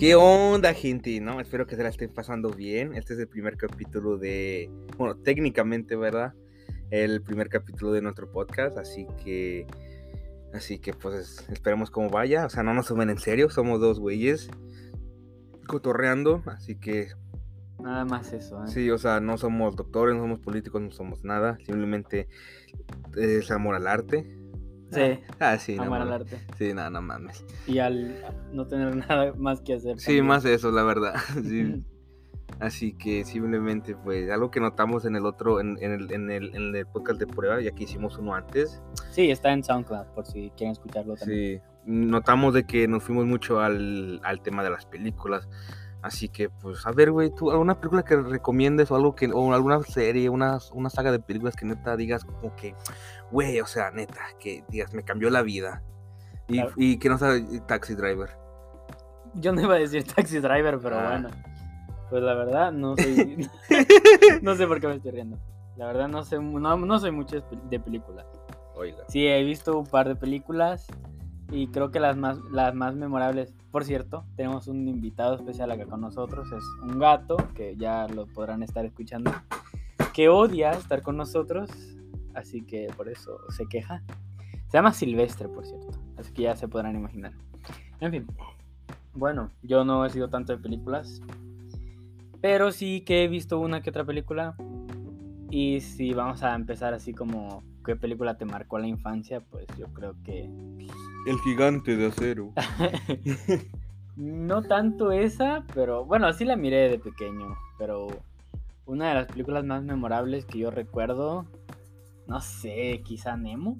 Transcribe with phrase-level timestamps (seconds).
[0.00, 1.20] ¿Qué onda, gente?
[1.20, 2.94] No, espero que se la estén pasando bien.
[2.94, 6.32] Este es el primer capítulo de, bueno, técnicamente, ¿verdad?
[6.90, 9.66] El primer capítulo de nuestro podcast, así que,
[10.54, 12.46] así que, pues, esperemos cómo vaya.
[12.46, 14.48] O sea, no nos tomen en serio, somos dos güeyes
[15.66, 17.08] cotorreando, así que.
[17.78, 18.68] Nada más eso, ¿eh?
[18.68, 21.58] Sí, o sea, no somos doctores, no somos políticos, no somos nada.
[21.66, 22.26] Simplemente
[23.18, 24.39] es amor al arte.
[24.90, 25.20] Sí.
[25.38, 26.38] Ah, sí, no amar al arte.
[26.58, 27.44] Sí, nada, no mames.
[27.66, 28.14] Y al
[28.52, 29.98] no tener nada más que hacer.
[29.98, 30.26] Sí, también.
[30.26, 31.14] más eso, la verdad.
[31.44, 31.82] Sí.
[32.58, 36.54] Así que simplemente, pues, algo que notamos en el otro, en, en el, en, el,
[36.54, 38.82] en el podcast de prueba, ya que hicimos uno antes,
[39.12, 41.60] Sí, está en SoundCloud, por si quieren escucharlo también.
[41.60, 45.48] sí, notamos de que nos fuimos mucho al, al tema de las películas.
[46.02, 49.52] Así que, pues, a ver, güey, tú, alguna película que recomiendes o algo que, o
[49.52, 52.74] alguna serie, una, una saga de películas que neta digas como que,
[53.30, 55.82] güey, o sea, neta, que digas, me cambió la vida.
[56.48, 56.72] Y, Claro.
[56.76, 58.30] y que no sabe Taxi Driver.
[59.34, 61.08] Yo no iba a decir Taxi Driver, pero Ah.
[61.10, 61.28] bueno.
[62.08, 63.48] Pues la verdad, no soy.
[64.42, 65.38] no sé por qué me estoy riendo.
[65.76, 68.26] La verdad, no sé, no, no soy mucho de películas.
[68.74, 69.04] Oiga.
[69.08, 70.86] Sí, he visto un par de películas
[71.50, 75.86] y creo que las más, las más memorables, por cierto, tenemos un invitado especial acá
[75.86, 79.32] con nosotros, es un gato, que ya lo podrán estar escuchando,
[80.14, 81.70] que odia estar con nosotros,
[82.34, 84.02] así que por eso se queja.
[84.68, 87.32] Se llama Silvestre, por cierto, así que ya se podrán imaginar.
[88.00, 88.26] En fin,
[89.12, 91.20] bueno, yo no he sido tanto de películas,
[92.40, 94.54] pero sí que he visto una que otra película.
[95.50, 99.86] Y si vamos a empezar así como qué película te marcó la infancia, pues yo
[99.88, 100.48] creo que
[101.26, 102.52] El gigante de acero.
[104.16, 108.08] no tanto esa, pero bueno, sí la miré de pequeño, pero
[108.86, 111.46] una de las películas más memorables que yo recuerdo,
[112.26, 113.78] no sé, quizá Nemo.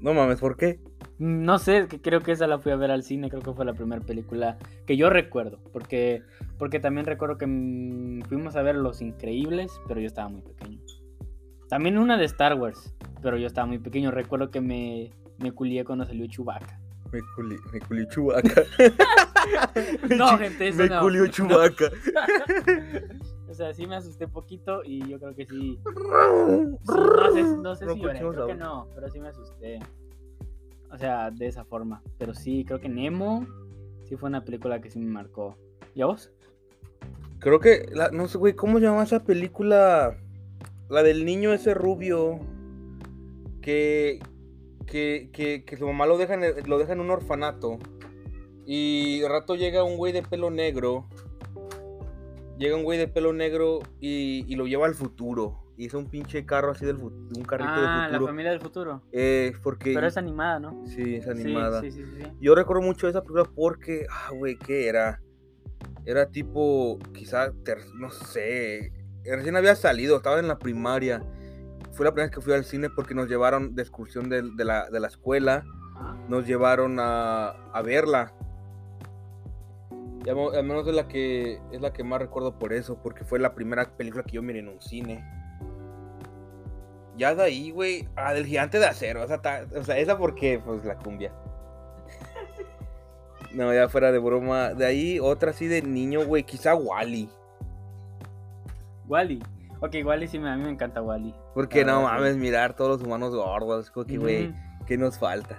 [0.00, 0.80] No mames, ¿por qué?
[1.18, 3.64] No sé, que creo que esa la fui a ver al cine, creo que fue
[3.64, 6.22] la primera película que yo recuerdo, porque
[6.58, 10.80] porque también recuerdo que mm, fuimos a ver Los Increíbles, pero yo estaba muy pequeño.
[11.68, 14.10] También una de Star Wars, pero yo estaba muy pequeño.
[14.10, 15.10] Recuerdo que me,
[15.42, 16.78] me culié cuando salió Chewbacca.
[17.12, 18.62] Me culi, me culi Chubaca.
[20.16, 21.00] No, gente, eso me no.
[21.00, 21.90] culió Chubaca.
[23.48, 25.78] O sea, sí me asusté poquito y yo creo que sí.
[25.78, 25.84] sí,
[26.86, 29.78] no sé, no sé No si lloré, creo que no, pero sí me asusté.
[30.90, 32.00] O sea, de esa forma.
[32.16, 33.46] Pero sí, creo que Nemo
[34.08, 35.54] sí fue una película que sí me marcó.
[35.94, 36.30] ¿Y a vos?
[37.40, 40.16] Creo que, la- no sé, güey, ¿cómo se llama esa película?
[40.88, 42.40] La del niño ese rubio.
[43.60, 44.18] Que,
[44.86, 47.78] que, que, que su mamá lo deja, en, lo deja en un orfanato.
[48.66, 51.06] Y de rato llega un güey de pelo negro.
[52.58, 55.58] Llega un güey de pelo negro y, y lo lleva al futuro.
[55.76, 57.26] Y es un pinche carro así del futuro.
[57.36, 58.26] Un carrito Ah, del la futuro.
[58.26, 59.02] familia del futuro.
[59.10, 59.92] Eh, porque.
[59.94, 60.86] Pero es animada, ¿no?
[60.86, 61.80] Sí, es animada.
[61.80, 62.12] Sí, sí, sí.
[62.22, 62.28] sí.
[62.40, 65.20] Yo recuerdo mucho esa película porque, ah, güey, ¿qué era?
[66.04, 68.92] Era tipo, quizá, ter- no sé,
[69.24, 71.24] recién había salido, estaba en la primaria.
[71.92, 74.64] Fue la primera vez que fui al cine porque nos llevaron de excursión de, de
[74.64, 75.62] la, de la escuela,
[76.28, 78.32] nos llevaron a, a verla.
[80.24, 83.38] Y al menos es la que es la que más recuerdo por eso, porque fue
[83.40, 85.24] la primera película que yo miré en un cine.
[87.16, 90.60] Ya de ahí, güey, ah, del gigante de acero, esa, ta- o sea, esa porque,
[90.64, 91.32] pues, la cumbia.
[93.52, 94.70] No, ya fuera de broma.
[94.72, 97.28] De ahí, otra así de niño, güey, quizá Wally.
[99.06, 99.42] Wally.
[99.82, 101.34] Ok, Wally sí, a mí me encanta Wally.
[101.54, 102.20] Porque no verdad, sí.
[102.22, 104.54] mames, mirar todos los humanos gordos, como que, güey.
[104.86, 105.58] ¿qué nos falta?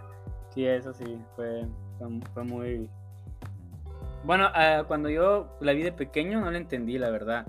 [0.53, 1.66] Sí, eso sí, fue,
[2.33, 2.89] fue, muy...
[4.23, 7.45] Bueno, ah, cuando yo la vi de pequeño no la entendí, la verdad.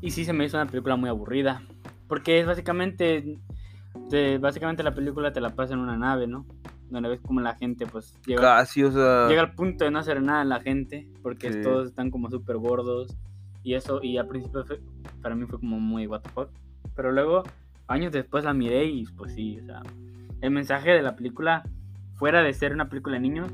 [0.00, 1.62] Y sí se me hizo una película muy aburrida.
[2.08, 3.38] Porque es básicamente...
[4.10, 6.44] te- básicamente la película te la pasa en una nave, ¿no?
[6.90, 9.26] Donde ves como la gente pues llega, Casi, o sea.
[9.28, 11.08] llega al punto de no hacer nada la gente.
[11.22, 11.62] Porque Sí.
[11.62, 13.16] todos están como súper gordos.
[13.62, 14.64] Y eso, y al principio
[15.26, 16.50] para mí fue como muy what the fuck.
[16.94, 17.42] Pero luego,
[17.88, 19.82] años después la miré y pues sí, o sea,
[20.40, 21.68] el mensaje de la película,
[22.14, 23.52] fuera de ser una película de niños,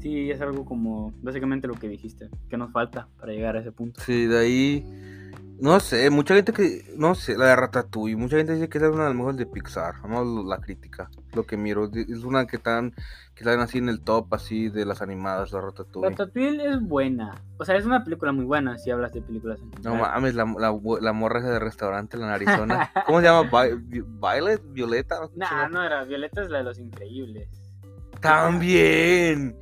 [0.00, 3.70] sí es algo como básicamente lo que dijiste, que nos falta para llegar a ese
[3.70, 4.00] punto.
[4.00, 4.84] Sí, de ahí.
[5.60, 6.92] No sé, mucha gente que.
[6.96, 8.16] No sé, la de Ratatouille.
[8.16, 9.94] Mucha gente dice que esa es una de las mejores de Pixar.
[10.02, 11.08] Vamos la crítica.
[11.32, 11.88] Lo que miro.
[11.94, 12.92] Es una que están.
[13.34, 16.10] Que están así en el top, así de las animadas, la Ratatouille.
[16.10, 19.96] Ratatouille es buena, o sea, es una película muy buena si hablas de películas No
[19.96, 22.92] mames, la, la, la morra esa de restaurante en Arizona.
[23.06, 23.50] ¿Cómo se llama?
[23.50, 25.16] Vi- Vi- Violet, Violeta.
[25.16, 25.68] ¿Cómo se Nah, llama?
[25.68, 27.48] no era, Violeta es la de los increíbles.
[28.20, 29.56] También.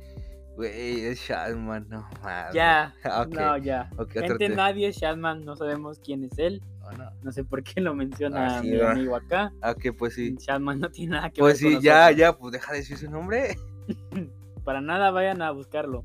[0.55, 2.53] Güey, es Shatman, no mames.
[2.53, 2.93] Ya,
[3.29, 3.89] no, ya.
[3.93, 6.61] ok, otro Gente, te- nadie, Shatman, no sabemos quién es él.
[6.83, 7.09] Oh, no.
[7.23, 8.91] No sé por qué lo menciona Ah, sí, mi va.
[8.91, 9.51] amigo acá.
[9.61, 10.35] Ah, que pues sí.
[10.37, 12.17] Shatman no tiene nada que Pues ver sí, con ya, nosotros.
[12.19, 13.57] ya, pues deja de decir su nombre.
[14.63, 16.03] Para nada vayan a buscarlo.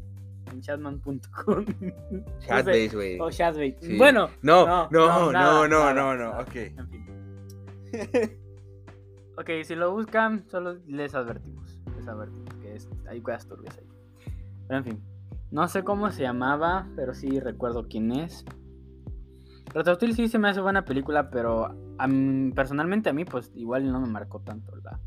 [0.51, 1.65] en chatman.com.
[2.41, 3.21] Chatbase, güey.
[3.21, 3.77] O Chatbase.
[3.83, 3.99] Sí.
[3.99, 4.31] Bueno.
[4.43, 6.41] No, no, no, nada, no, nada, no, no, nada.
[6.41, 6.55] ok.
[6.57, 7.07] En fin.
[9.37, 11.79] ok, si lo buscan, solo les advertimos.
[11.97, 13.85] Les advertimos que es, hay cosas turbias ahí.
[14.69, 15.01] Pero en fin.
[15.51, 18.45] No sé cómo se llamaba, pero sí recuerdo quién es.
[19.73, 23.91] Ratatouille sí se me hace buena película, pero a mí- personalmente a mí, pues igual
[23.91, 25.01] no me marcó tanto la,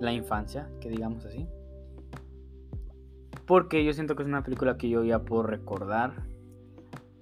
[0.00, 1.46] la infancia, que digamos así.
[3.46, 6.24] Porque yo siento que es una película que yo ya puedo recordar.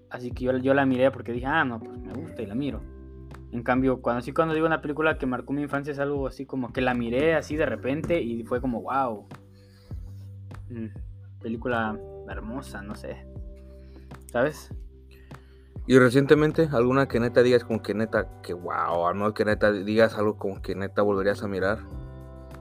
[0.09, 2.55] Así que yo, yo la miré porque dije, ah, no, pues me gusta y la
[2.55, 2.81] miro.
[3.51, 6.47] En cambio, cuando sí cuando digo una película que marcó mi infancia es algo así
[6.47, 9.27] como que la miré así de repente y fue como, wow.
[10.71, 10.87] Mm,
[11.43, 11.99] película
[12.29, 13.27] hermosa, no sé.
[14.31, 14.71] ¿Sabes?
[15.87, 19.73] Y recientemente, alguna que neta digas como que neta, que wow, al menos que neta
[19.73, 21.79] digas algo como que neta volverías a mirar.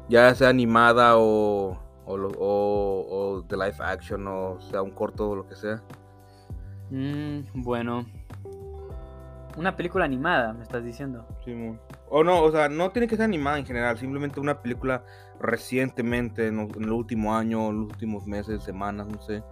[0.10, 3.06] Ya sea animada o, o, o-
[3.38, 5.81] o de live action o sea un corto o lo que sea.
[6.89, 8.06] Mm, bueno.
[9.57, 11.25] Una película animada, me estás diciendo.
[11.45, 11.80] Simón.
[12.10, 15.04] O no, o sea, no tiene que ser animada en general, simplemente una película
[15.42, 19.44] recientemente, en, el último año, en los últimos meses, semanas, no sé.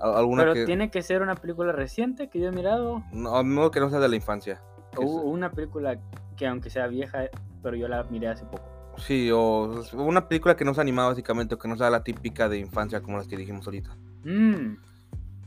[0.00, 0.66] Al- Alguna Pero que.
[0.66, 3.02] tiene que ser una película reciente que yo he mirado.
[3.12, 4.60] No, no, que no sea de la infancia.
[4.96, 5.98] O una película
[6.36, 7.24] que aunque sea vieja,
[7.62, 8.64] pero yo la miré hace poco.
[8.96, 12.48] Sí, o una película que no sea animada básicamente, o que no sea la típica
[12.48, 13.90] de infancia como las que dijimos ahorita.
[14.24, 14.76] Mm,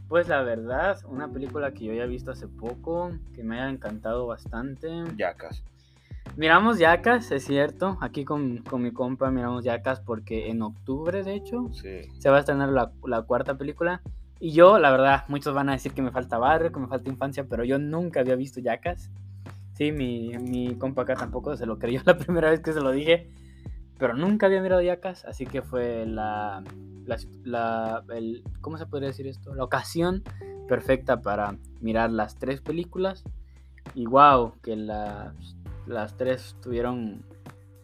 [0.10, 3.70] Pues la verdad, una película que yo ya he visto hace poco, que me haya
[3.70, 4.90] encantado bastante.
[5.18, 5.64] Yacas.
[6.38, 7.98] Miramos Yacas, es cierto.
[8.00, 12.02] Aquí con, con mi compa miramos Yacas porque en octubre, de hecho, Sí.
[12.20, 14.02] se va a estrenar la, la cuarta película.
[14.40, 17.10] Y yo, la verdad, muchos van a decir que me falta barrio, que me falta
[17.10, 19.10] infancia, pero yo nunca había visto Yacas.
[19.74, 22.92] Sí, mi, mi compa acá tampoco se lo creyó la primera vez que se lo
[22.92, 23.32] dije,
[23.98, 26.64] pero nunca había mirado Yacas, así que fue la,
[27.06, 29.56] la, la- el, ¿cómo se podría decir esto?
[29.56, 30.22] La ocasión
[30.68, 33.24] perfecta para mirar las tres películas.
[33.96, 35.34] Y wow, que las,
[35.88, 37.24] las tres tuvieron...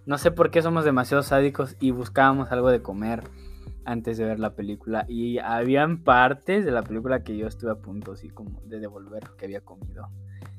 [0.05, 3.23] No sé por qué somos demasiado sádicos y buscábamos algo de comer
[3.85, 5.05] antes de ver la película.
[5.07, 9.23] Y habían partes de la película que yo estuve a punto así como de devolver
[9.27, 10.09] lo que había comido.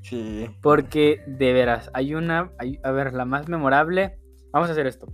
[0.02, 0.48] Sí.
[0.62, 4.18] Porque de veras, hay una, hay- a ver, la más memorable.
[4.52, 5.06] Vamos a hacer esto.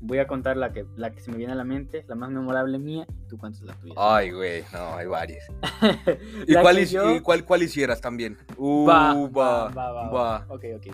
[0.00, 2.30] Voy a contar la que, la que se me viene a la mente, la más
[2.30, 3.94] memorable mía, tú cuentas la tuya.
[3.98, 5.44] Ay, güey, no, hay varias.
[6.48, 8.38] ¿Y cuál, yo- y cuál, cuál hicieras también?
[8.56, 10.46] Uh, Va, va, va, va, va, va.
[10.48, 10.86] Ok, ok.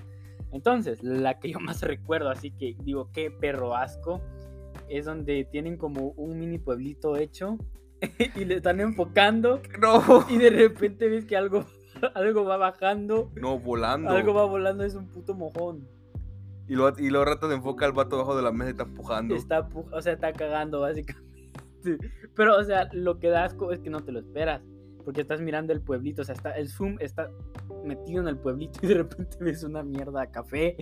[0.57, 4.23] Entonces, la que yo más recuerdo, así que digo, qué perro asco,
[4.89, 7.59] es donde tienen como un mini pueblito hecho
[8.37, 11.67] y le están enfocando No, y de repente ves que algo,
[12.15, 14.11] algo va bajando, no, volando.
[14.11, 15.87] algo va volando, es un puto mojón.
[16.69, 18.85] Y lo, y lo rato de enfoca al vato debajo de la mesa y está
[18.85, 19.37] empujando.
[19.37, 21.53] Está, o sea, está cagando básicamente.
[22.35, 24.63] Pero, o sea, lo que da asco es que no te lo esperas.
[25.07, 27.31] Porque estás mirando el pueblito, o sea, está, el zoom está
[27.85, 30.77] metido en el pueblito y de repente ves una mierda café.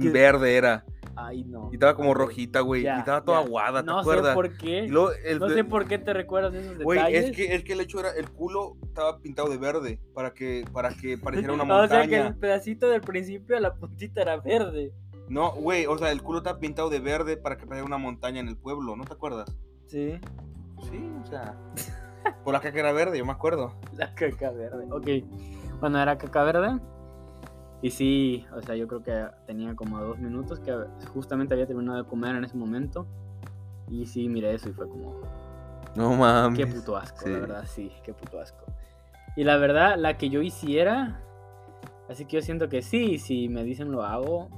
[0.00, 0.84] que- Verde era.
[1.16, 1.68] Ay, no.
[1.70, 2.82] Y estaba como rojita, güey.
[2.84, 3.46] Y estaba toda ya.
[3.46, 4.28] aguada, ¿te No acuerdas?
[4.28, 4.84] sé por qué.
[4.84, 7.24] Y luego el- No sé por qué te recuerdas de esos Güey, detalles.
[7.30, 10.64] es que, es que el hecho era, el culo estaba pintado de verde para que,
[10.72, 11.18] para que
[11.50, 12.26] pareciera una o sea que montaña.
[12.28, 14.92] el pedacito del principio, la puntita era verde.
[15.28, 18.38] No, güey, o sea, el culo estaba pintado de verde para que pareciera una montaña
[18.40, 19.52] en el pueblo, ¿no te acuerdas?
[19.86, 20.18] Sí,
[20.90, 21.56] Sí, o sea,
[22.44, 23.74] por la caca era verde, yo me acuerdo.
[23.96, 24.86] la caca verde.
[24.90, 26.78] Ok, bueno, era caca verde.
[27.82, 30.72] Y sí, o sea, yo creo que tenía como dos minutos que
[31.12, 33.06] justamente había terminado de comer en ese momento.
[33.88, 35.20] Y sí, miré eso y fue como,
[35.94, 36.58] No mames.
[36.58, 37.30] qué puto asco, sí.
[37.30, 38.64] la verdad, sí, qué puto asco.
[39.36, 41.20] Y la verdad, la que yo hiciera,
[42.08, 44.48] así que yo siento que sí, si me dicen lo hago.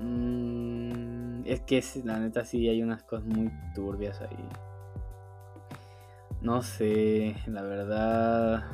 [0.00, 4.48] mm, es que la neta sí hay unas cosas muy turbias ahí.
[6.42, 8.64] No sé, la verdad.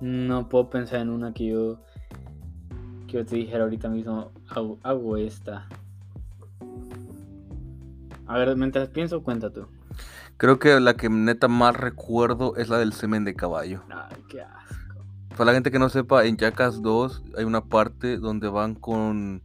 [0.00, 1.78] No puedo pensar en una que yo.
[3.06, 4.32] Que yo te dijera ahorita mismo.
[4.48, 5.68] Hago, hago esta.
[8.26, 9.66] A ver, mientras pienso, cuenta tú.
[10.36, 13.82] Creo que la que neta más recuerdo es la del semen de caballo.
[13.88, 15.04] Ay, qué asco.
[15.36, 19.42] Para la gente que no sepa, en Jackass 2 hay una parte donde van con...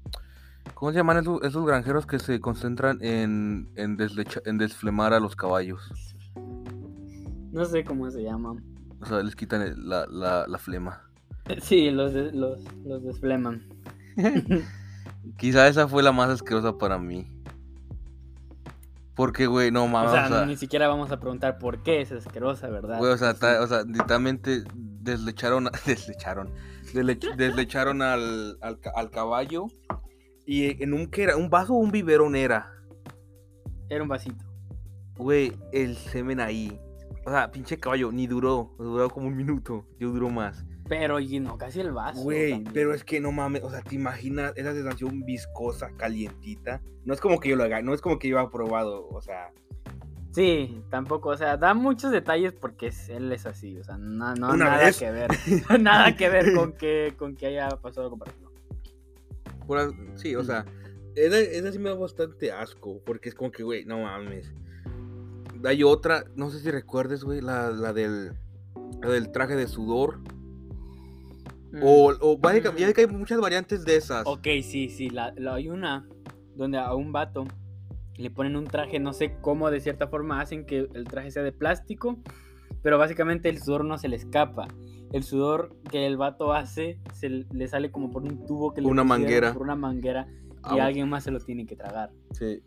[0.74, 5.20] ¿Cómo se llaman esos, esos granjeros que se concentran en, en, deslecha- en desflemar a
[5.20, 5.82] los caballos?
[7.52, 8.64] No sé cómo se llaman.
[9.02, 11.04] O sea, les quitan la, la, la flema.
[11.62, 13.64] Sí, los, de- los, los desfleman.
[15.38, 17.26] Quizá esa fue la más asquerosa para mí.
[19.16, 20.12] Porque, güey, no o mames.
[20.12, 23.00] sea, o sea, ni siquiera vamos a preguntar por qué es asquerosa, ¿verdad?
[23.00, 23.40] güey, o sea, Sí.
[23.40, 26.50] ta- o sea, literalmente deslecharon, a- deslecharon,
[26.94, 29.68] desle- deslecharon al, al, al caballo
[30.48, 31.36] y en un, ¿qué era?
[31.36, 32.72] ¿Un vaso o un biberón era?
[33.90, 34.46] Era un vasito.
[35.18, 36.80] güey, el semen ahí.
[37.26, 38.74] O sea, pinche caballo, ni duró.
[38.80, 39.86] Duró como un minuto.
[40.00, 40.66] Yo duró más.
[40.88, 42.22] Pero y no, casi el vaso.
[42.22, 43.62] Güey, pero es que no mames.
[43.64, 46.82] O sea, te imaginas esa sensación viscosa, calientita.
[47.04, 49.10] No es como que yo lo haga, no es como que yo haya probado.
[49.10, 49.52] O sea,
[50.38, 54.56] Sí, tampoco, o sea, da muchos detalles porque él es así, o sea, no, no
[54.56, 55.00] nada vez.
[55.00, 55.32] que ver.
[55.82, 58.47] nada que ver con que, con que haya pasado parecido.
[59.68, 60.66] Pura- sí, o sea,
[61.16, 63.02] esa, esa sí me da bastante asco.
[63.06, 64.54] Porque es como que, güey, no mames.
[65.66, 68.34] Hay otra, no sé si recuerdes, güey, la, la del.
[69.02, 70.20] La del traje de sudor.
[71.82, 74.26] O, o básicamente, ya que hay muchas variantes de esas.
[74.26, 74.30] Mm.
[74.30, 76.08] Ok, sí, sí, la, la- hay una
[76.56, 77.44] donde a un vato
[78.16, 81.44] le ponen un traje, no sé cómo de cierta forma hacen que el traje sea
[81.44, 82.18] de plástico,
[82.82, 84.68] pero básicamente el sudor no se le escapa.
[85.12, 88.88] El sudor que el vato hace se le sale como por un tubo que le
[88.88, 89.54] Una manguera.
[89.54, 90.28] Por una manguera
[90.64, 92.12] Ah, y alguien más se lo tiene que tragar.
[92.32, 92.62] Sí.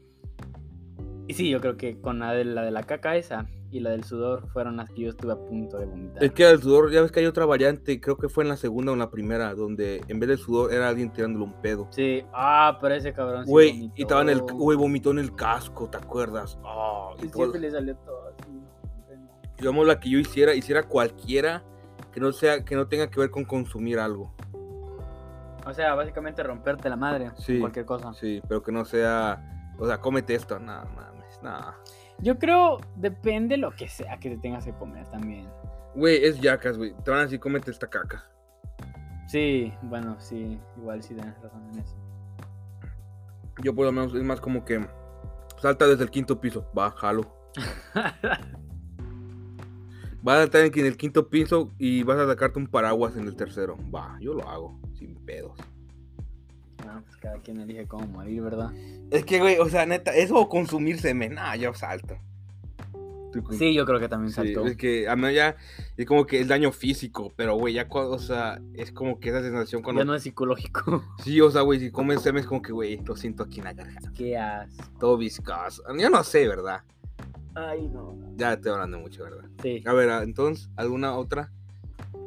[1.28, 3.90] Y sí, yo creo que con la de la, de la caca esa y la
[3.90, 6.24] del sudor fueron las que yo estuve a punto de vomitar.
[6.24, 8.56] Es que el sudor, ya ves que hay otra variante, creo que fue en la
[8.56, 11.86] segunda o en la primera, donde en vez del sudor era alguien tirándole un pedo.
[11.90, 13.94] Sí, ah, pero ese cabrón sí Güey, vomitó.
[13.96, 16.58] y estaba en el, güey, vomitó en el casco, ¿te acuerdas?
[16.64, 18.50] Ah, y Y siempre le salió todo así.
[19.58, 21.62] digamos la que yo hiciera, hiciera cualquiera
[22.12, 24.34] que no sea, que no tenga que ver con consumir algo.
[25.66, 27.30] O sea, básicamente romperte la madre.
[27.36, 27.58] Sí.
[27.60, 28.12] Cualquier cosa.
[28.14, 31.78] Sí, pero que no sea, o sea, cómete esto, nada mames, nada.
[32.18, 35.48] Yo creo, depende lo que sea que te tengas que comer también.
[35.94, 36.94] Güey, es yacas, güey.
[37.04, 38.24] Te van a decir, cómete esta caca.
[39.26, 41.96] Sí, bueno, sí, igual sí tienes razón en eso.
[43.62, 44.84] Yo por lo menos es más como que
[45.58, 47.22] salta desde el quinto piso, va, jalo.
[50.22, 53.36] Vas a estar en el quinto piso y vas a sacarte un paraguas en el
[53.36, 53.76] tercero.
[53.94, 55.52] Va, yo lo hago, sin pedos.
[56.84, 58.70] Bueno, pues cada quien elige cómo morir, ¿verdad?
[59.10, 62.16] Es que, güey, o sea, neta, eso o consumir semen, nah, yo salto.
[63.52, 64.66] Sí, yo creo que también Sí, saltó.
[64.66, 65.54] es que a mí ya
[65.96, 69.28] es como que el daño físico, pero güey, ya cuando, o sea, es como que
[69.28, 70.02] esa sensación cuando...
[70.02, 71.04] Ya no es psicológico.
[71.22, 73.66] Sí, o sea, güey, si comes semen es como que, güey, lo siento aquí en
[73.66, 74.10] la garganta.
[74.16, 74.82] Qué asco.
[74.98, 75.82] Todo viscoso.
[75.96, 76.82] Yo no sé, ¿verdad?
[77.54, 78.16] Ay, no.
[78.36, 79.44] Ya estoy hablando mucho, ¿verdad?
[79.62, 79.82] Sí.
[79.86, 81.50] A ver, ah, entonces, ¿alguna otra?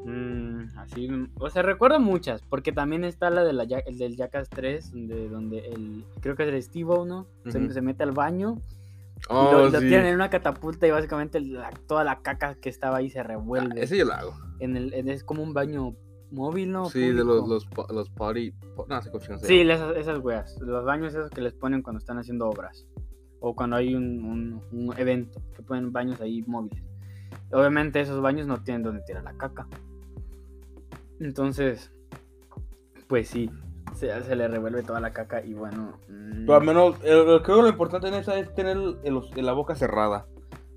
[0.05, 1.07] Mm, así,
[1.39, 5.29] o sea, recuerdo muchas, porque también está la de la, el del Jackass 3, donde,
[5.29, 7.25] donde el, creo que es el Steve ¿no?
[7.47, 7.71] Se- Ujú.
[7.71, 9.87] se, mete al baño y Oh, lo, lo sí.
[9.87, 13.23] tiran en una catapulta y básicamente la- toda la caca que estaba ahí se Ah,
[13.23, 13.81] revuelve.
[13.81, 14.33] ese yo lo hago.
[14.59, 15.95] En el, en- es como un baño
[16.31, 16.89] móvil, ¿no?
[16.89, 17.47] sí, de los, Público.
[17.87, 18.53] los, los party...
[18.89, 19.37] No se.
[19.47, 20.59] Sí, esas, esas weas.
[20.59, 22.85] Los baños esos que les ponen cuando están haciendo obras.
[23.45, 25.41] O cuando hay un, un- un evento.
[25.55, 26.81] Que ponen baños ahí móviles.
[27.51, 29.67] Obviamente esos baños no tienen donde tirar la caca.
[31.19, 31.91] Entonces,
[33.07, 33.49] pues sí.
[33.95, 35.97] Se, se le revuelve toda la caca y bueno.
[36.09, 39.45] mm, Pero al menos, eh, creo que lo importante en esa es tener el- el-
[39.45, 40.25] la boca cerrada.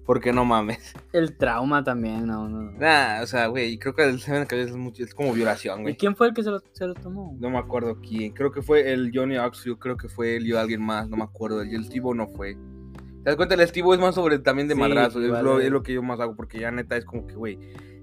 [0.06, 0.94] Porque no mames.
[1.12, 2.70] El trauma también, no, no.
[2.78, 5.82] Nah, o sea, güey, creo que el semen que es, mucho- es como violación, ¿Y
[5.82, 5.96] güey.
[5.96, 7.36] quién fue el que se lo, se lo tomó?
[7.40, 8.32] No me acuerdo quién.
[8.32, 11.25] Creo que fue el Johnny Oxley, creo que fue él y alguien más, no me
[11.25, 11.64] acuerdo.
[11.64, 12.54] Y el Steve no fue.
[12.54, 13.56] ¿Te das cuenta?
[13.56, 15.18] El Steve es más sobre también de Sí, madrazo.
[15.18, 17.58] Lo, es lo que yo más hago, porque ya neta es como que, güey,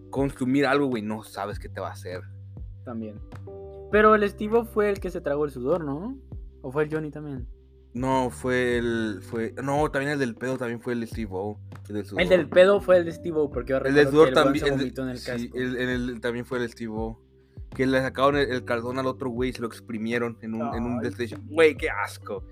[0.10, 2.22] consumir algo, güey, no sabes qué te va a hacer.
[2.84, 3.16] También.
[3.92, 6.18] Pero el Steve fue el que se tragó el sudor, ¿no?
[6.62, 7.48] ¿O fue el Johnny también?
[7.94, 9.20] No, fue el.
[9.22, 11.60] fue No, también el del pedo también fue el Steve O.
[11.88, 12.28] El del, El sudor.
[12.28, 14.66] del pedo fue el de Steve porque yo El del sudor también.
[14.68, 17.20] el de- en el sí, el- también fue el Steve O.
[17.76, 20.84] Que le sacaron el, caldón al otro güey y se lo exprimieron en un, en
[20.84, 21.02] un.
[21.50, 22.44] Güey, qué asco.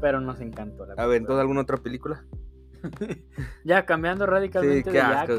[0.00, 1.18] Pero nos encantó la A ver.
[1.18, 2.24] ¿entonces alguna otra película?
[3.64, 5.36] Ya cambiando radicalmente de asco.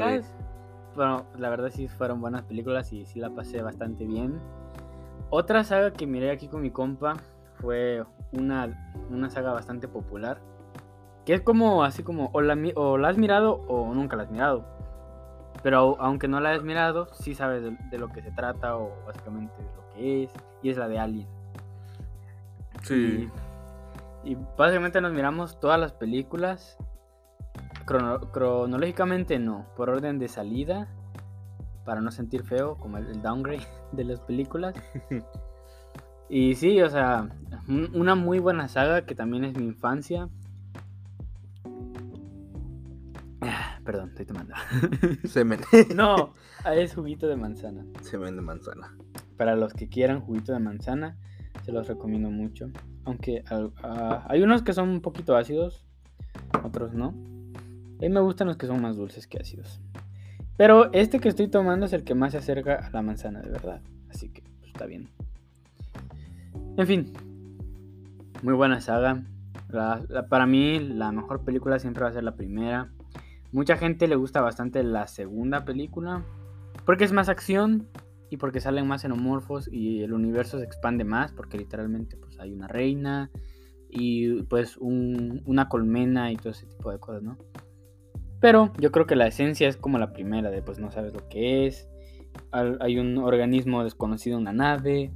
[0.94, 4.38] Bueno, la verdad sí fueron buenas películas y sí la pasé bastante bien.
[5.30, 7.16] Otra saga que miré aquí con mi compa
[7.60, 10.40] fue una, una saga bastante popular.
[11.24, 14.22] Que es como, así como, o la, mi- o la has mirado o nunca la
[14.24, 14.64] has mirado.
[15.62, 18.92] Pero aunque no la has mirado, sí sabes de, de lo que se trata o
[19.06, 20.30] básicamente de lo que es.
[20.62, 21.26] Y es la de Alien.
[24.24, 26.76] Y, y básicamente nos miramos todas las películas.
[27.86, 30.88] Crono- cronológicamente no, por orden de salida.
[31.84, 34.74] Para no sentir feo, como el, el downgrade de las películas.
[36.28, 37.28] y sí, o sea,
[37.68, 40.28] un- una muy buena saga que también es mi infancia.
[43.42, 44.54] Ah, Perdón, estoy tomando.
[45.24, 45.60] Semen.
[45.94, 46.34] no,
[46.72, 47.84] es juguito de manzana.
[48.02, 48.96] Semen de manzana.
[49.36, 51.16] Para los que quieran juguito de manzana,
[51.64, 52.70] se los recomiendo mucho.
[53.04, 55.86] Aunque ah, hay unos que son un poquito ácidos,
[56.64, 57.08] otros no.
[57.08, 59.80] A mí me gustan los que son más dulces que ácidos.
[60.56, 63.50] Pero este que estoy tomando es el que más se acerca a la manzana, de
[63.50, 63.80] verdad.
[64.10, 65.08] Así que pues, está bien.
[66.76, 67.12] En fin,
[68.42, 69.22] muy buena saga.
[69.68, 72.92] La- la- para mí, la mejor película siempre va a ser la primera.
[73.52, 76.22] Mucha gente le gusta bastante la segunda película.
[76.84, 77.88] Porque es más acción
[78.30, 81.32] y porque salen más xenomorfos y el universo se expande más.
[81.32, 83.30] Porque literalmente pues, hay una reina
[83.90, 87.38] y pues un- una colmena y todo ese tipo de cosas, ¿no?
[88.40, 91.26] Pero yo creo que la esencia es como la primera, de pues no sabes lo
[91.28, 91.88] que es.
[92.52, 95.10] Hay un organismo desconocido en una nave.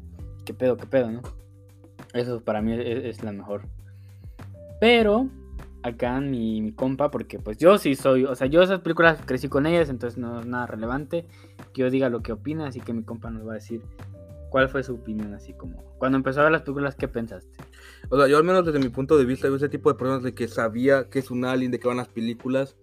[0.46, 1.20] ¿Qué pedo, qué pedo, no?
[2.14, 3.62] Eso para mí es, es la mejor.
[4.80, 5.28] Pero
[5.82, 9.48] acá mi, mi compa, porque pues yo sí soy, o sea, yo esas películas crecí
[9.48, 11.26] con ellas, entonces no es nada relevante
[11.72, 13.82] que yo diga lo que opina, así que mi compa nos va a decir
[14.50, 17.50] cuál fue su opinión, así como cuando empezó a ver las películas, ¿qué pensaste?
[18.08, 20.22] O sea, yo al menos desde mi punto de vista, yo ese tipo de personas
[20.22, 22.76] de que sabía que es un alien, de que van las películas,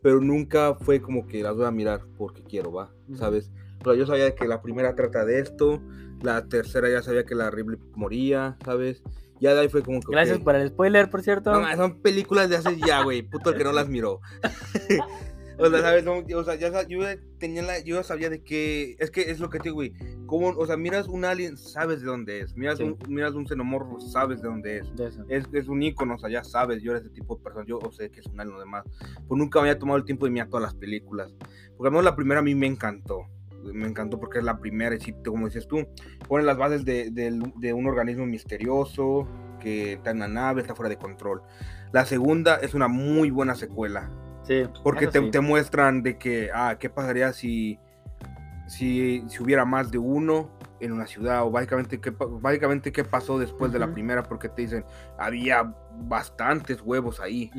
[0.00, 2.92] pero nunca fue como que las voy a mirar porque quiero, va.
[3.14, 3.52] ¿sabes?
[3.84, 5.82] Yo sabía que la primera trata de esto,
[6.22, 9.02] la tercera ya sabía que la Ripley moría, ¿sabes?
[9.40, 10.12] Ya de ahí fue como que...
[10.12, 10.44] Gracias ok.
[10.44, 11.52] por el spoiler, por cierto.
[11.52, 14.20] No, son películas de hace ya, güey, puto el que no las miró.
[15.58, 16.06] o sea, ¿sabes?
[16.06, 17.00] O sea, ya yo
[17.38, 19.92] tenía la, yo ya sabía de qué, es que es lo que te digo, güey,
[20.26, 22.84] como, o sea, miras un alien, sabes de dónde es, miras, Sí.
[22.84, 26.30] un, miras un xenomorfo, sabes de dónde es De es, es un ícono, o sea,
[26.30, 28.56] ya sabes, yo era ese tipo de persona, yo o sé que es un alien
[28.56, 28.84] o demás.
[29.28, 31.34] Pues nunca me había tomado el tiempo de mirar todas las películas.
[31.76, 33.26] Porque al menos la primera a mí me encantó.
[33.62, 35.86] Me encantó porque es la primera, y como dices tú,
[36.28, 39.28] pone las bases de, de un organismo misterioso
[39.60, 41.42] que está en la nave, está fuera de control.
[41.92, 44.10] La segunda es una muy buena secuela.
[44.42, 44.64] Sí.
[44.82, 45.30] Porque te, sí.
[45.30, 47.78] te muestran de que, ah, ¿qué pasaría si,
[48.66, 50.50] si, si hubiera más de uno
[50.80, 51.44] en una ciudad?
[51.44, 54.84] O básicamente qué, básicamente qué pasó después de la primera, porque te dicen,
[55.18, 57.50] había bastantes huevos ahí.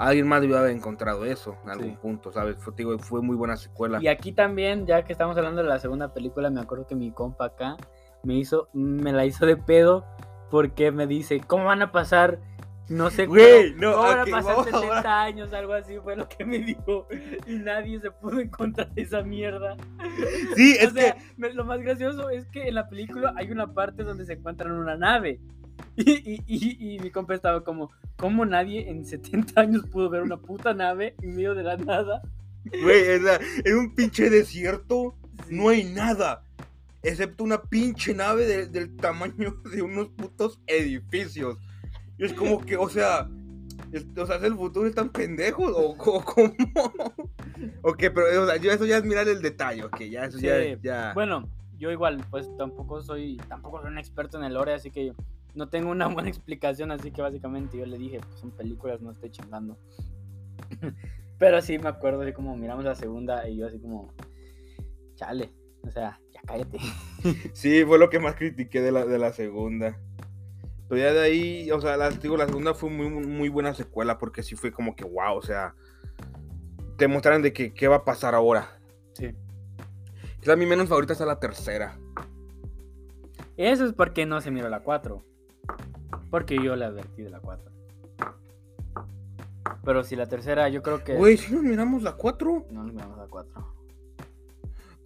[0.00, 1.98] Alguien más debió haber encontrado eso en algún Sí.
[2.00, 2.56] punto, ¿sabes?
[2.58, 3.98] Fue, te digo, fue muy buena secuela.
[4.02, 7.10] Y aquí también, ya que estamos hablando de la segunda película, me acuerdo que mi
[7.12, 7.76] compa acá
[8.22, 10.04] me hizo, me la hizo de pedo
[10.50, 12.38] porque me dice, ¿cómo van a pasar?
[12.88, 15.22] No sé Güey, cómo, no, ¿cómo van a pasar vamos 70 ahora.
[15.22, 17.06] años, algo así fue lo que me dijo.
[17.46, 19.76] Y nadie se pudo encontrar esa mierda.
[20.56, 21.20] Sí, O es sea, que...
[21.36, 24.72] me- lo más gracioso es que en la película hay una parte donde se encuentran
[24.72, 25.40] una nave.
[25.96, 30.22] Y, y, y, y mi compa estaba como, ¿cómo nadie en 70 años pudo ver
[30.22, 32.22] una puta nave en medio de la nada?
[32.82, 35.14] Güey, es la- en un pinche desierto
[35.48, 36.42] no hay nada.
[37.02, 41.56] Excepto una pinche nave de- del tamaño de unos putos edificios.
[42.18, 43.28] Y es como que, o sea,
[43.92, 46.54] es- o sea, ¿es el futuro están pendejos o, o cómo?
[47.82, 50.60] ok, pero o sea, yo eso ya es mirar el detalle, ok, ya eso ya,
[50.62, 51.12] Sí, ya.
[51.14, 55.12] Bueno, yo igual, pues tampoco soy, tampoco soy un experto en el lore, así que
[55.54, 59.12] no tengo una buena explicación, así que básicamente yo le dije, pues son películas, no
[59.12, 59.78] estoy chingando.
[61.38, 64.12] Pero sí me acuerdo así como miramos la segunda y yo así como,
[65.14, 65.50] chale,
[65.82, 66.78] o sea, ya cállate.
[67.52, 69.98] Sí, fue lo que más critiqué de la, de la segunda.
[70.88, 74.18] Pero ya de ahí, o sea, la, digo, la segunda fue muy, muy buena secuela
[74.18, 75.74] porque sí fue como que, wow, o sea,
[76.96, 78.80] te mostraron de que qué va a pasar ahora.
[79.14, 79.34] Sí.
[80.40, 81.98] Quizá mi menos favorita es la tercera.
[83.56, 85.22] Eso es porque no se miró la 4.
[86.30, 87.70] Porque yo le advertí de la 4.
[89.84, 91.14] Pero si la tercera, yo creo que...
[91.14, 92.66] Güey, si nos miramos la 4.
[92.70, 93.74] No nos miramos la 4.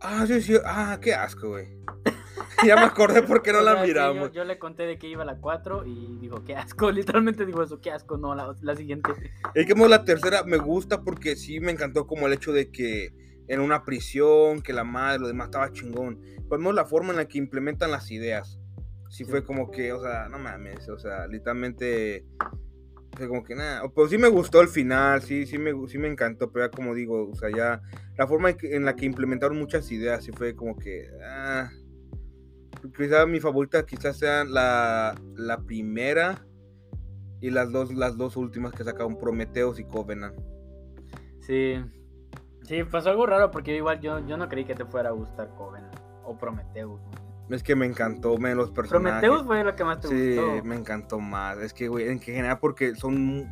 [0.01, 0.55] Ah, sí, sí.
[0.65, 1.67] Ah, qué asco, güey.
[2.67, 4.29] ya me acordé por qué no O la miramos.
[4.29, 6.91] yo, yo le conté de que iba la 4 y dijo, qué asco.
[6.93, 8.19] Literalmente dijo eso, qué asco.
[8.19, 9.11] No, la, la siguiente.
[9.55, 13.15] Es que la tercera me gusta porque sí me encantó como el hecho de que
[13.49, 16.21] en una prisión, que la madre, lo demás estaba chingón.
[16.49, 18.59] Pues mo, la forma en la que implementan las ideas.
[19.15, 19.31] Sí, Sí.
[19.31, 22.27] fue como que, o sea, no mames, o sea, literalmente,
[23.17, 23.83] fue como que nada.
[23.95, 26.95] Pero sí me gustó el final, sí, sí me, sí me encantó, pero ya como
[26.95, 27.81] digo, o sea, ya
[28.19, 31.71] la forma en, la que implementaron muchas ideas, sí fue como que, ah,
[32.97, 36.45] quizá mi favorita quizás sea la, la primera
[37.41, 40.37] y las dos, las dos últimas que sacaron, Prometheus y Covenant.
[41.39, 41.77] Sí.
[42.65, 45.55] Sí, pasó algo raro porque igual yo, yo no creí que te fuera a gustar
[45.55, 47.01] Covenant o Prometheus.
[47.01, 47.24] ¿no?
[47.51, 49.21] Es que me encantó, me los personajes.
[49.21, 50.65] Prometheus fue lo que más te Sí, gustó.
[50.65, 51.59] me encantó más.
[51.59, 53.47] Es que, güey, en general porque son mu-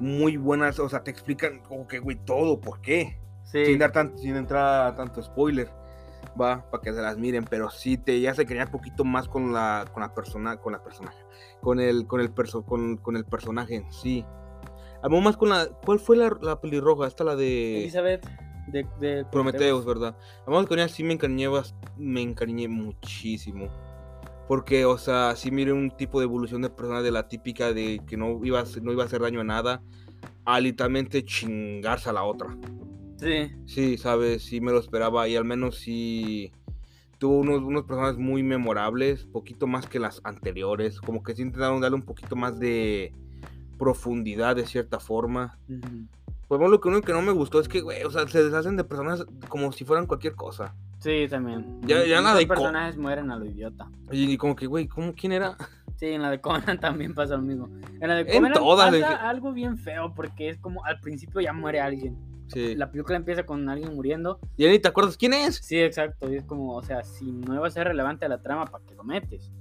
[0.00, 3.18] muy buenas, o sea, te explican como que, güey, todo, ¿por qué?
[3.44, 3.64] Sí.
[3.66, 5.68] Sin dar tanto, sin entrar a tanto spoiler,
[6.40, 9.28] va, para que se las miren, pero sí te, ya se creía un poquito más
[9.28, 11.18] con la, con la persona, con la personaje,
[11.60, 14.24] con el, con el perso, con, con el personaje en sí.
[15.02, 17.06] Algo más con la, ¿cuál fue la, la pelirroja?
[17.06, 18.26] Esta la de Elizabeth
[18.68, 20.16] de, de Prometeus, ¿verdad?
[20.46, 21.48] Vamos con ella sí me encariñé,
[21.96, 23.68] me encariñé muchísimo.
[24.48, 28.00] Porque, o sea, sí miré un tipo de evolución de persona de la típica de
[28.06, 29.82] que no iba a, hacer- no iba a hacer daño a nada,
[30.44, 32.56] a literalmente chingarse a la otra.
[33.18, 33.50] Sí.
[33.66, 36.52] Sí, sabes, sí me lo esperaba y al menos sí
[37.18, 41.80] tuvo unos, unos personajes muy memorables, poquito más que las anteriores, como que sí intentaron
[41.80, 43.12] darle un poquito más de
[43.78, 45.58] profundidad de cierta forma.
[45.68, 46.06] Ujú.
[46.58, 48.42] Por ejemplo, lo que único que no me gustó es que, güey, o sea, se
[48.42, 50.74] deshacen de personas como si fueran cualquier cosa.
[50.98, 51.80] Sí, también.
[51.82, 53.88] Ya- ya nada de personajes mueren a lo idiota.
[54.10, 55.56] Y, y como que, güey, ¿cómo, ¿quién era?
[55.96, 57.68] Sí, en la de Conan también pasa lo mismo.
[58.00, 61.40] En la de Conan todas, pasa de algo bien feo porque es como al principio
[61.40, 62.18] ya muere alguien.
[62.48, 62.74] Sí.
[62.74, 64.40] La película empieza con alguien muriendo.
[64.56, 65.56] Y ni te acuerdas quién es.
[65.58, 66.28] Sí, exacto.
[66.30, 68.84] Y es como, o sea, si no iba a ser relevante a la trama, ¿para
[68.84, 69.52] qué lo metes?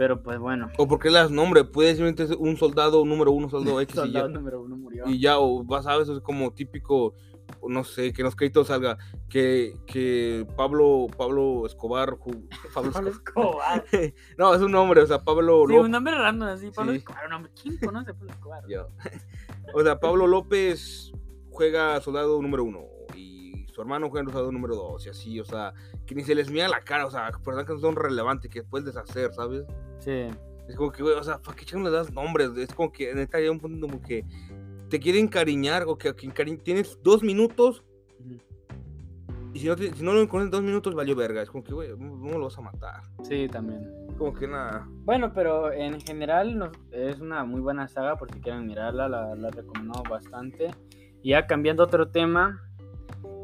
[0.00, 0.70] Pero pues bueno.
[0.78, 1.62] O porque le das nombre.
[1.62, 4.26] Puede simplemente ser un soldado número uno, soldado X y ya.
[4.28, 5.04] número uno murió.
[5.06, 7.12] Y ya, o vas a ver, eso es como típico,
[7.68, 8.96] no sé, que en los créditos salga
[9.28, 12.16] que, que Pablo, Pablo Escobar,
[12.74, 13.84] Pablo Pablo Escobar.
[14.38, 15.84] No, es un nombre, o sea, Pablo Sí, López.
[15.84, 16.70] un nombre random así.
[16.70, 16.98] Pablo Sí.
[16.98, 17.52] Escobar, un nombre.
[17.60, 18.64] ¿Quién conoce a Pablo Escobar?
[18.70, 18.88] Yo.
[19.74, 21.12] O sea, Pablo López
[21.50, 22.80] juega soldado número uno
[23.80, 25.72] su hermano juega soldado número dos y así, o sea,
[26.06, 28.62] que ni se les mira la cara, o sea, personas que no son relevantes, que
[28.62, 29.64] puedes deshacer, ¿sabes?
[30.00, 30.26] Sí.
[30.68, 32.50] Es como que, güey, o sea, ¿para qué chingados le das nombres?
[32.56, 34.24] Es como que neta hay un punto como que
[34.88, 37.82] te quieren encariñar o que, que encari- tienes dos minutos
[39.52, 41.42] y si no, te- si no lo encuentras en dos minutos valió verga.
[41.42, 43.02] Es como que, güey, no, no lo vas a matar.
[43.24, 43.82] Sí, también.
[44.16, 44.86] Como que nada.
[45.04, 49.50] Bueno, pero en general es una muy buena saga por si quieren mirarla, la, la
[49.50, 50.70] recomiendo bastante.
[51.22, 52.62] Y ya cambiando a otro tema,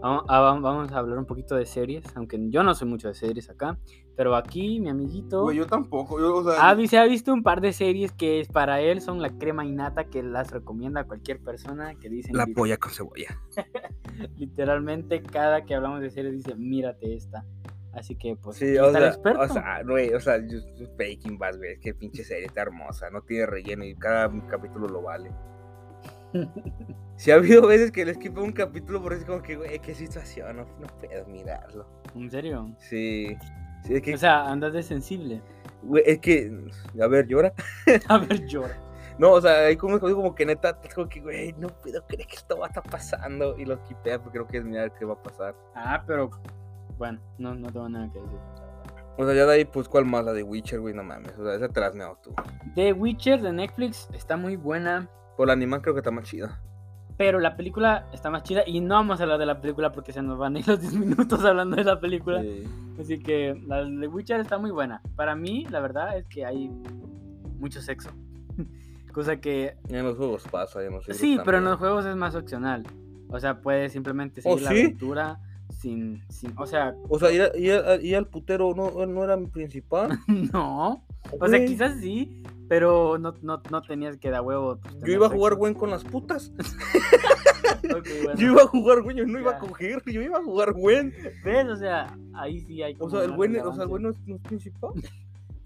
[0.00, 3.14] vamos a, vamos a hablar un poquito de series, aunque yo no soy mucho de
[3.14, 3.78] series acá,
[4.16, 6.18] pero aquí mi amiguito Güey, yo tampoco.
[6.18, 8.80] Yo, o sea, ha, vi- se ha visto un par de series que es para
[8.80, 12.76] él son la crema innata que las recomienda a cualquier persona que dicen la polla
[12.76, 13.40] con cebolla.
[14.36, 17.44] literalmente cada que hablamos de series dice mírate esta.
[17.92, 19.40] Así que pues Sí, o está el sea, experto.
[19.40, 22.62] o sea, güey, o sea, yo- yo- Breaking Bad, güey, es que pinche serie está
[22.62, 25.30] hermosa, no tiene relleno y cada capítulo lo vale.
[27.16, 29.94] Si ha habido veces que le esquipo un capítulo por eso como que, güey, qué
[29.94, 31.86] situación, no, no puedo mirarlo.
[32.14, 32.70] ¿En serio?
[32.78, 33.36] Sí,
[33.84, 35.40] sí, es que, O sea, andas de sensible.
[35.82, 36.52] güey, es que,
[37.00, 37.52] a ver, llora.
[38.08, 38.76] A ver, llora.
[39.18, 42.26] No, o sea, hay como, como que neta, es como que, güey, no puedo creer
[42.26, 45.14] que esto va a estar pasando y lo quipea porque no quieres mirar qué va
[45.14, 45.54] a pasar.
[45.74, 46.28] Ah, pero
[46.98, 48.38] bueno, no, no tengo nada que decir.
[49.16, 50.22] O sea, ya de ahí, pues, ¿cuál más?
[50.22, 52.34] La de Witcher, güey, no mames, o sea, esa te la has meado tú.
[52.74, 56.60] The Witcher de Netflix está muy buena, Por la animal creo que está más chida.
[57.16, 60.12] Pero la película está más chida y no vamos a hablar de la película porque
[60.12, 62.42] se nos van a ir los 10 minutos hablando de la película.
[62.42, 62.64] Sí.
[63.00, 65.00] Así que la de Witcher está muy buena.
[65.16, 66.70] Para mí, la verdad es que hay
[67.58, 68.10] mucho sexo.
[69.12, 69.76] Cosa que...
[69.88, 71.64] En los juegos pasa, en los Sí, pero en también.
[71.64, 72.82] los juegos es más opcional.
[73.28, 74.80] O sea, puedes simplemente seguir la ¿sí?
[74.80, 76.52] aventura sin, sin...
[76.56, 79.46] O sea, O sea, ir, a- ir a- ir al putero no, no era mi
[79.46, 80.18] principal.
[80.52, 81.02] no.
[81.40, 84.78] O sea, quizás sí, pero no, no, no tenías que dar huevo.
[84.82, 86.52] pues, Yo iba a jugar güey con las putas.
[87.82, 88.34] Bueno.
[88.38, 91.12] Yo iba a jugar güey, yo no iba a coger, yo iba a jugar güey.
[91.44, 91.66] ¿Ves?
[91.68, 94.16] O sea, ahí sí hay O como sea, el güey, o sea, el no es,
[94.26, 94.92] no es principal.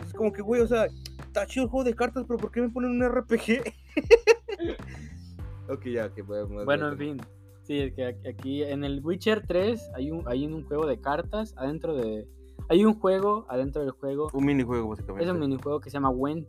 [0.04, 0.86] Es como que, güey, o sea,
[1.20, 3.62] está chido el juego de cartas, pero ¿por qué me ponen un RPG?
[5.68, 7.20] ok, ya, que a- Bueno, en fin.
[7.62, 11.00] Sí, es que aquí- aquí en el Witcher 3 hay un, hay un juego de
[11.00, 12.26] cartas adentro de...
[12.68, 14.30] Hay un juego adentro del juego.
[14.32, 15.24] Un minijuego, básicamente.
[15.24, 16.48] Es un minijuego que se llama Went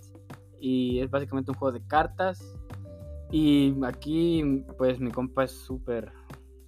[0.62, 2.56] y es básicamente un juego de cartas.
[3.32, 6.12] Y aquí, pues, mi compa es súper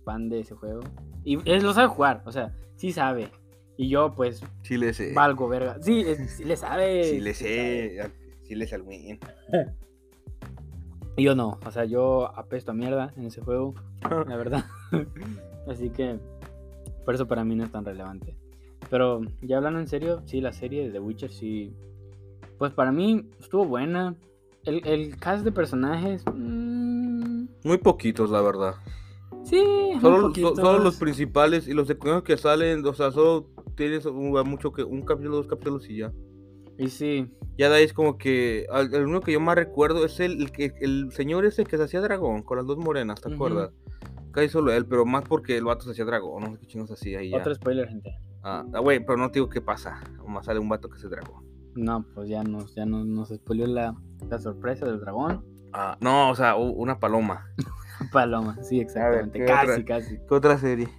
[0.03, 0.81] fan de ese juego.
[1.23, 3.29] Y él lo sabe jugar, o sea, sí sabe.
[3.77, 5.13] Y yo, pues, Sí le sé.
[5.13, 5.77] valgo, verga.
[5.81, 7.03] Sí, es- sí le sabe.
[7.05, 7.47] Sí le sabe.
[8.01, 8.11] sé.
[8.43, 9.19] Sí le sé al win.
[11.15, 13.75] Y yo no, o sea, yo apesto a mierda en ese juego,
[14.27, 14.65] la verdad.
[15.67, 16.17] Así que
[17.05, 18.35] por eso para mí no es tan relevante.
[18.89, 21.73] Pero ya hablando en serio, sí, la serie de The Witcher sí.
[22.63, 24.15] Pues para mí estuvo buena.
[24.63, 26.23] El, el cast de personajes.
[26.33, 28.75] mm, Muy poquitos, la verdad.
[29.43, 29.61] sí,
[29.95, 34.05] muy Solo, so- solo los principales y los secundarios que salen, o sea, solo tienes
[34.05, 36.13] un, mucho que un capítulo, dos capítulos y ya.
[36.77, 40.21] Y sí, Ya de ahí es como que el único que yo más recuerdo es
[40.21, 43.33] el, el, que- el señor ese que se hacía dragón con las dos morenas, ¿te
[43.33, 43.71] acuerdas?
[44.31, 46.89] Casi solo él, pero más porque el vato se hacía dragón, no sé qué chingos
[46.91, 47.39] hacía ahí ya.
[47.39, 48.09] otro spoiler, gente.
[48.41, 50.01] Ah, ah, güey, pero no te digo qué pasa.
[50.25, 51.51] Más sale un vato que se dragón.
[51.75, 53.95] No, pues ya nos, ya nos, nos spoileó la,
[54.29, 55.43] la sorpresa del dragón.
[55.73, 57.47] Ah, no, o sea, una paloma.
[58.11, 59.39] Paloma, sí, exactamente.
[59.39, 59.85] ¿qué casi, otra?
[59.85, 60.17] casi.
[60.17, 60.89] ¿Qué otra serie?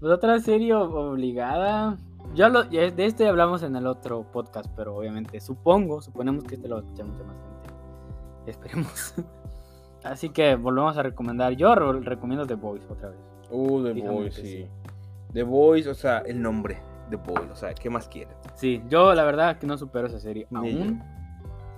[0.00, 1.96] Pues otra serie obligada.
[2.34, 6.56] Ya lo, ya de este hablamos en el otro podcast, pero obviamente supongo, suponemos que
[6.56, 7.70] este lo escuchar mucha más gente.
[8.50, 9.14] Esperemos.
[10.04, 11.52] Así que volvemos a recomendar.
[11.54, 13.18] Yo re- recomiendo The Voice otra vez.
[13.50, 14.42] Uh, The que sí.
[14.42, 14.66] sí.
[15.32, 16.78] The Boys, o sea, el nombre.
[17.10, 18.36] The Boys, o sea, ¿qué más quieres?
[18.54, 21.02] Sí, yo la verdad que no supero esa serie Ni aún.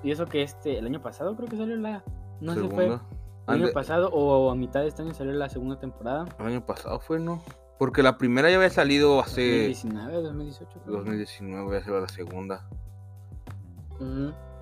[0.02, 2.04] Y eso que este, el año pasado creo que salió la.
[2.40, 3.00] No sé si fue el
[3.46, 6.26] año pasado o a mitad de este año salió la segunda temporada.
[6.38, 7.42] El año pasado fue, ¿no?
[7.78, 10.80] Porque la primera ya había salido hace 2019, 2018.
[10.84, 10.96] creo.
[10.96, 12.68] 2019, ya se va la segunda.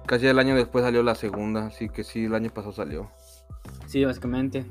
[0.06, 3.10] Casi el año después salió la segunda, así que sí, el año pasado salió.
[3.86, 4.66] Sí, básicamente.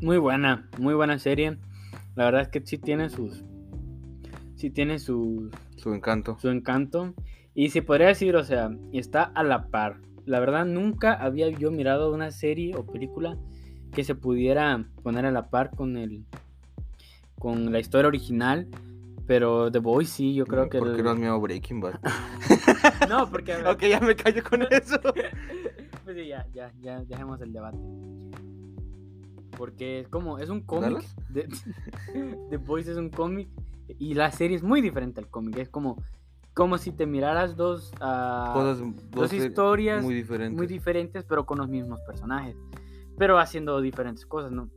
[0.00, 1.58] Muy buena, muy buena serie.
[2.16, 3.44] La verdad es que sí tiene sus.
[4.64, 5.50] Sí tiene su.
[5.76, 6.38] Su encanto.
[6.40, 7.12] Su encanto.
[7.54, 9.98] Y se podría decir, o sea, está a la par.
[10.24, 13.36] La verdad, nunca había yo mirado una serie o película
[13.92, 16.24] que se pudiera poner a la par con el.
[17.38, 18.68] con la historia original.
[19.26, 20.78] Pero The Boys sí, yo creo que.
[20.78, 22.00] ¿Por qué el- no has mirado Breaking Bad?
[23.10, 23.54] No, porque.
[23.66, 24.98] ok, ya me callo con eso.
[26.04, 27.76] Pues sí, ya, ya, ya, dejemos el debate.
[29.58, 31.04] Porque es como, es un cómic.
[31.28, 31.48] De-
[32.48, 33.48] The Boys es un cómic
[33.98, 35.56] y la serie es muy diferente al cómic.
[35.58, 36.02] Es como,
[36.54, 40.56] como si te miraras dos, ah, Cosas, dos ser- historias muy diferentes.
[40.56, 42.56] muy diferentes, pero con los mismos personajes.
[43.18, 44.68] Pero haciendo diferentes cosas, ¿no?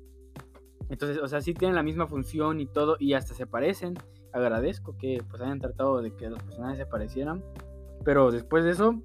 [0.90, 3.96] Entonces, o sea, sí tienen la misma función y todo, y hasta se parecen.
[4.34, 7.44] Agradezco que pues hayan tratado de que los personajes se parecieran.
[8.06, 9.02] Pero después de eso,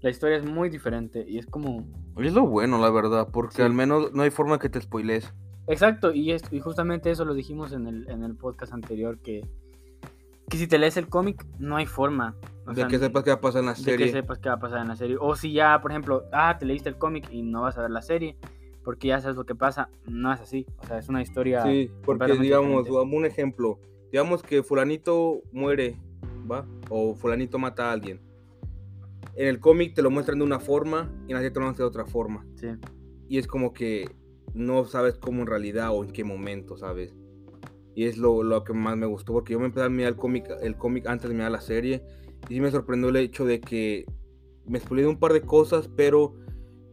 [0.00, 1.24] la historia es muy diferente.
[1.26, 1.86] Y es como.
[2.18, 3.62] Es lo bueno, la verdad, porque Sí.
[3.62, 5.32] al menos no hay forma que te spoilees.
[5.66, 9.46] Exacto, y, es- y justamente eso lo dijimos en el, en el podcast anterior, que,
[10.48, 12.36] que si te lees el cómic, no hay forma.
[12.66, 14.06] o de sea, que sepas qué va a pasar en la de serie.
[14.06, 15.16] que sepas qué va a pasar en la serie.
[15.20, 17.90] O si ya, por ejemplo, ah, te leíste el cómic y no vas a ver
[17.90, 18.36] la serie,
[18.84, 20.66] porque ya sabes lo que pasa, no es así.
[20.82, 21.62] O sea, es una historia.
[21.62, 23.16] Sí, porque digamos, diferente.
[23.16, 23.78] un ejemplo,
[24.12, 25.96] digamos que fulanito muere,
[26.50, 26.66] ¿va?
[26.90, 28.20] O fulanito mata a alguien.
[29.36, 31.64] En el cómic te lo muestran de una forma y en la serie te lo
[31.66, 32.44] muestran de otra forma.
[32.56, 32.68] Sí,
[33.28, 34.10] Y es como que
[34.52, 37.14] no sabes cómo en realidad o en qué momento, ¿sabes?
[37.94, 40.16] Y es lo, lo que más me gustó, porque yo me empecé a mirar el
[40.18, 42.02] cómic, el cómic antes de mirar la serie
[42.48, 44.04] y sí me sorprendió el hecho de que
[44.66, 46.34] me spoileé un par de cosas, pero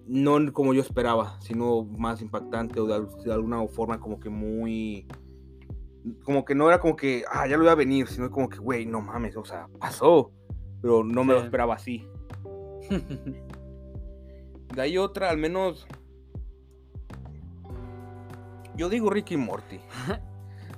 [0.07, 4.29] no como yo esperaba, sino más impactante o de, al- de alguna forma como que
[4.29, 5.07] muy...
[6.23, 8.57] Como que no era como que, ah, ya lo iba a venir, sino como que,
[8.57, 10.31] güey, no mames, o sea, pasó,
[10.81, 12.07] pero no me lo esperaba así.
[14.75, 15.85] De ahí otra, al menos.
[18.81, 19.79] Yo digo Ricky Morty.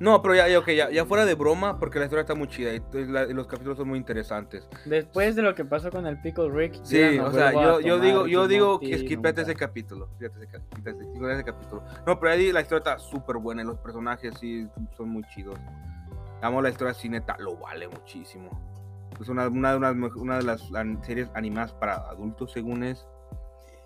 [0.02, 2.50] No, pero ya, ya, ok, ya, ya fuera de broma, porque la historia está muy
[2.50, 4.68] chida y, t- la- y los capítulos son muy interesantes.
[4.84, 6.74] Después de lo que pasó con el Pickle Rick.
[6.74, 9.42] yo Sí, o sea, yo, yo digo, yo digo que nunca.
[9.42, 10.10] ese capítulo.
[10.20, 11.82] Fíjate ese, capítulo.
[12.06, 15.56] No, pero ahí la historia está súper buena y los personajes sí son muy chidos.
[16.42, 18.50] Amo la historia sí, neta, lo vale muchísimo.
[19.22, 20.70] Es una, una, de una las
[21.04, 23.08] series animadas para adultos, según es.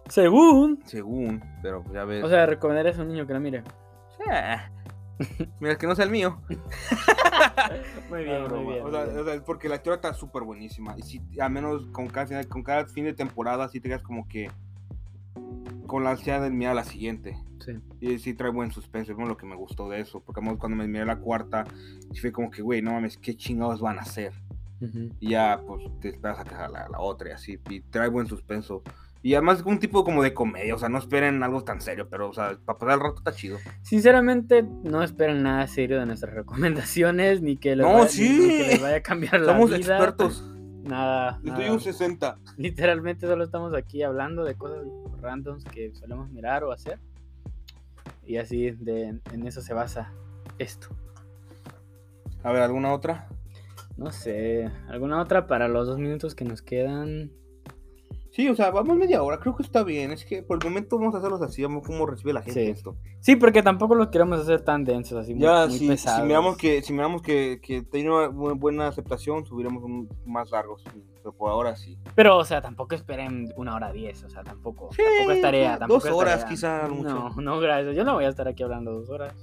[0.09, 0.81] Según.
[0.85, 2.23] Según, pero ya ves.
[2.23, 3.63] O sea, recomendarías a un niño que la mire.
[4.31, 4.57] Eh.
[5.59, 6.39] Mira, que no sea el mío.
[8.09, 8.71] Muy bien, No, muy broma.
[8.73, 8.85] bien.
[8.85, 9.19] O sea, muy bien.
[9.21, 10.95] o sea, es porque la historia está súper buenísima.
[10.97, 14.27] Y si, al menos con cada, con cada fin de temporada, sí te quedas como
[14.27, 14.49] que
[15.87, 17.37] con la ansiedad de mirar la siguiente.
[17.65, 17.73] Sí.
[17.99, 20.19] Y sí trae buen suspenso, es lo que me gustó de eso.
[20.21, 21.63] Porque además cuando me miré la cuarta,
[22.21, 24.33] fue como que, güey, no mames, ¿qué chingados van a hacer?
[24.81, 25.09] Ujú.
[25.19, 27.59] Y ya, pues, te esperas a la, la otra y así.
[27.69, 28.83] Y trae buen suspenso.
[29.27, 32.07] Y además es un tipo como de comedia, o sea, no esperen algo tan serio,
[32.09, 33.57] pero, o sea, para pasar el rato está chido.
[33.81, 38.39] Sinceramente, no esperen nada serio de nuestras recomendaciones, ni que les, No, vaya, sí.
[38.39, 39.79] ni que les vaya a cambiar la Somos vida.
[39.79, 40.49] expertos.
[40.85, 41.73] Nada, estoy nada.
[41.73, 42.37] un 60.
[42.57, 44.85] Literalmente solo estamos aquí hablando de cosas
[45.19, 46.97] randoms que solemos mirar o hacer.
[48.25, 50.13] Y así, de, en eso se basa
[50.57, 50.87] esto.
[52.43, 53.27] A ver, ¿alguna otra?
[53.97, 57.29] No sé, ¿alguna otra para los dos minutos que nos quedan?
[58.37, 60.11] Sí, o sea, vamos media hora, creo que está bien.
[60.11, 62.69] Es que por el momento vamos a hacerlos así, vamos cómo recibe la gente Sí.
[62.69, 62.95] esto.
[63.19, 66.27] Sí, porque tampoco los queremos hacer tan densos, así muy- Ya, muy, si, si pesados.
[66.27, 70.83] miramos que, si miramos que, que tiene una bu- buena aceptación, subiremos un más largos.
[71.15, 71.97] Pero por ahora sí.
[72.13, 74.89] Pero, o sea, tampoco esperen una hora diez, o sea, tampoco.
[74.91, 75.69] Sí, tampoco es tarea.
[75.71, 76.47] dos Tampoco es horas tarea.
[76.47, 77.09] quizá, mucho.
[77.09, 77.95] No, no, gracias.
[77.95, 79.33] Yo no voy a estar aquí hablando dos horas.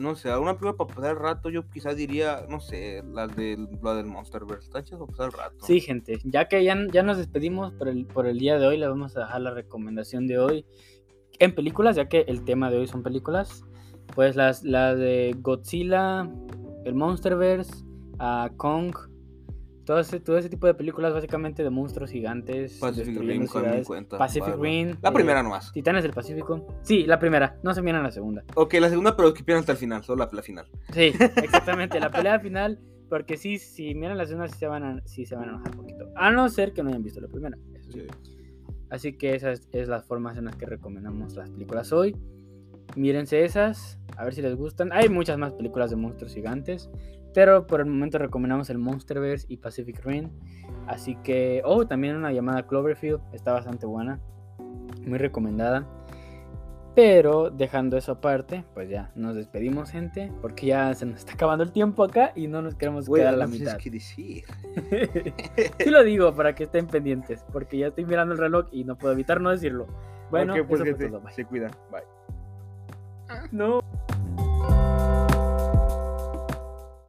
[0.00, 3.68] No sé, alguna película para pasar el rato, yo quizás diría, no sé, la del,
[3.82, 4.64] la del Monsterverse.
[4.64, 5.66] Está para pasar el rato.
[5.66, 8.78] Sí, gente, ya que ya, ya nos despedimos por el, por el día de hoy,
[8.78, 10.64] les vamos a dejar la recomendación de hoy
[11.38, 13.62] en películas, ya que el tema de hoy son películas.
[14.14, 16.26] Pues las, las de Godzilla,
[16.86, 17.84] el Monsterverse,
[18.18, 18.96] a Kong,
[19.90, 22.78] todo ese, todo ese tipo de películas básicamente de monstruos gigantes.
[22.78, 23.84] Pacific Rim, ciudades.
[23.84, 24.18] cuenta.
[24.18, 24.54] Pacific.
[24.56, 24.94] Rim.
[25.02, 25.72] La eh, primera nomás.
[25.72, 26.64] Titanes del Pacífico.
[26.82, 28.44] Sí, la primera, no se miran la segunda.
[28.54, 30.66] Ok, la segunda, pero que pierdan hasta el final, solo la, la final.
[30.92, 35.02] Sí, exactamente, la pelea final, porque sí, si miran la segunda sí se van a,
[35.06, 36.08] sí se van a enojar un poquito.
[36.14, 37.58] A no ser que no hayan visto la primera.
[37.74, 38.06] eso sí.
[38.90, 42.16] Así que esas es las formas en las que recomendamos las películas hoy.
[42.94, 44.92] Mírense esas, a ver si les gustan.
[44.92, 46.88] Hay muchas más películas de monstruos gigantes,
[47.34, 50.30] pero por el momento recomendamos el Monsterverse y Pacific Rim.
[50.86, 54.20] Así que, oh, también una llamada Cloverfield, está bastante buena,
[55.06, 55.86] muy recomendada.
[56.96, 61.62] Pero dejando eso aparte, pues ya nos despedimos, gente, porque ya se nos está acabando
[61.62, 63.78] el tiempo acá y no nos queremos quedar a la no tienes mitad.
[63.80, 64.44] que decir.
[65.78, 68.98] sí lo digo para que estén pendientes, porque ya estoy mirando el reloj y no
[68.98, 69.86] puedo evitar no decirlo.
[70.30, 71.32] Bueno, pues, eso fue gente, todo, bye.
[71.32, 71.70] se cuidan.
[71.92, 72.02] Bye.
[73.52, 73.82] No.